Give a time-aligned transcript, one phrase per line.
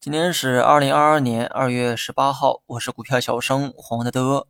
[0.00, 4.46] 今天是二零二二年二月十八号，我是股票小生黄德德。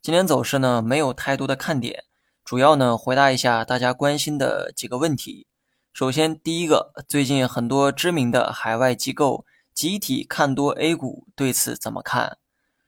[0.00, 2.04] 今天走势呢没有太多的看点，
[2.44, 5.46] 主要呢回答一下大家关心的几个问题。
[5.92, 9.44] 首先，第一个，最近很多知名的海外机构
[9.74, 12.38] 集体看多 A 股，对此怎么看？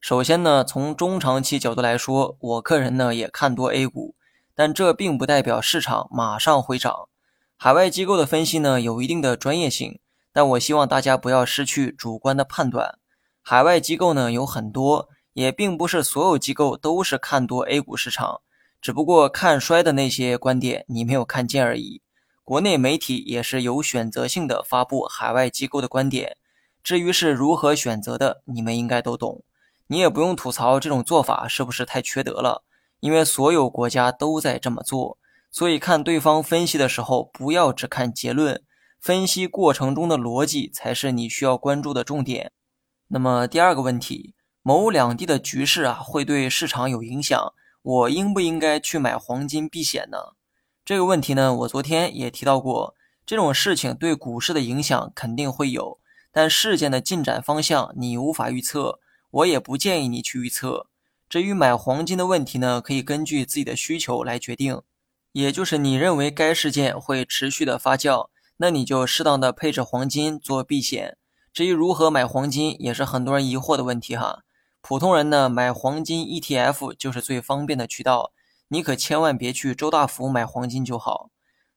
[0.00, 4.14] 首先呢，从中长期角度来说，我个人呢也看多 A 股，
[4.54, 7.08] 但这并不代表市场马上会涨。
[7.56, 9.98] 海外机构的分析呢有一定的专业性。
[10.32, 12.98] 但我希望大家不要失去主观的判断。
[13.40, 18.42] 海外机构呢有很多，也并不是所有机构都是看多 A 股市场，
[18.82, 22.02] 只不过看衰的那些观点你没有看见而已。
[22.44, 26.36] 国内媒体也是有选择性的发布海外机构的观点，
[26.84, 29.42] 至于是如何选择的，你们应该都懂。
[29.86, 32.62] 你也不用吐槽这种做法是不是太缺德了，
[33.00, 35.16] 因为所有国家都在这么做。
[35.56, 38.62] 所以看对方分析的时候，不要只看结论。
[39.00, 42.52] 分析过程中的逻辑才是你需要关注的重点。
[43.08, 50.18] 那么第二个问题，某两地的局势啊会对市场有影响，我应不应该去买黄金避险呢？
[50.84, 55.98] 这个问题呢，我昨天也提到过，这种事情对股市的影响肯定会有，
[56.30, 60.88] 但事件的进展方向你无法预测，我也不建议你去预测。
[61.30, 64.82] 至于买黄金的问题呢，可以根据自己的需求来决定，
[65.36, 68.30] 也就是你认为该事件会持续的发酵。
[68.56, 71.18] 那你就适当的配置黄金做避险。
[71.52, 74.44] 至于如何买黄金，也是很多人疑惑的问题哈。
[74.80, 78.32] 普通人呢买黄金 ETF 就是最方便的渠道，
[78.68, 81.28] 你可千万别去周大福买黄金就好。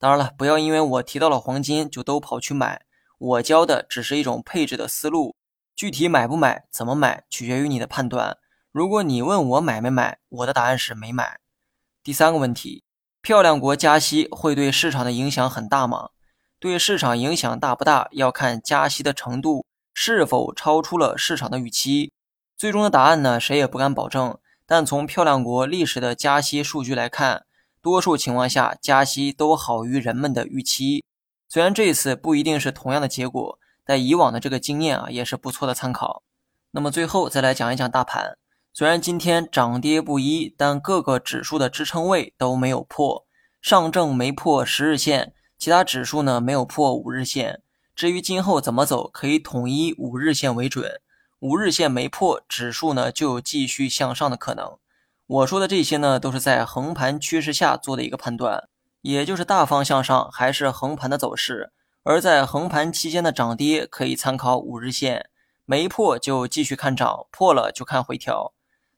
[0.00, 2.82] 当然了，不要因为我提到了黄金就都跑去买。
[3.18, 5.36] 我教的只是一种配置的思路，
[5.76, 8.36] 具体买不买、怎么买，取决于你的判断。
[8.72, 11.38] 如果你问我买没买，我的答案是没买。
[12.02, 12.82] 第三个问题，
[13.24, 16.10] 漂亮国加息会对市场的影响很大吗？
[16.60, 22.12] 对市场影响大不大，要看加息的程度是否超出了市场的预期。
[22.54, 24.36] 最终的答案呢，谁也不敢保证。
[24.66, 27.46] 但从漂亮国历史的加息数据来看，
[27.80, 31.02] 多数情况下加息都好于人们的预期。
[31.48, 36.22] 虽然这次不一定是同样的结果，但以往的这个经验啊，也是不错的参考。
[36.72, 38.36] 那么最后再来讲一讲大盘。
[38.76, 43.24] 虽然今天涨跌不一，但各个指数的支撑位都没有破，
[43.62, 45.32] 上证没破十日线。
[45.56, 47.62] 其他指数呢没有破五日线，
[47.94, 51.00] 至于今后怎么走，可以统一五日线为准。
[51.38, 54.76] 五日线没破，指数呢就有继续向上的可能。
[55.28, 58.68] 我说的这些呢，都是在横盘趋势下做的一个判断，
[59.02, 61.70] 也就是大方向上还是横盘的走势。
[62.02, 65.30] 而在横盘期间的涨跌，可以参考五日线，
[65.64, 68.52] 没破就继续看涨，破了就看回调。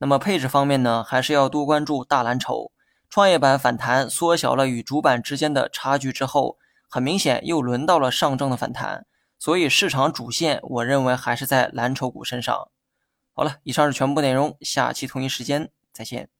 [0.00, 2.72] 那么配置方面呢，还是要多关注大蓝筹。
[3.10, 6.56] 创业板反弹缩小了与主板之间的差距之后，
[6.88, 9.04] 很明显又轮到了上证的反弹，
[9.38, 12.68] 所以市场主线我认为还是在蓝筹股身上。
[13.34, 16.30] 好了，以上是全部内容，下期同一时间再见。